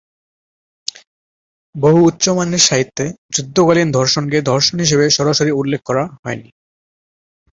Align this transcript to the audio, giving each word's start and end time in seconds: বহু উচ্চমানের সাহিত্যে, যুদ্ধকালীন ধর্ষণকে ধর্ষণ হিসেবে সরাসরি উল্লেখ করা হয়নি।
বহু 1.75 1.99
উচ্চমানের 2.05 2.63
সাহিত্যে, 2.67 3.05
যুদ্ধকালীন 3.35 3.89
ধর্ষণকে 3.91 4.37
ধর্ষণ 4.41 4.77
হিসেবে 4.79 5.05
সরাসরি 5.09 5.51
উল্লেখ 5.51 5.81
করা 5.85 6.03
হয়নি। 6.23 6.49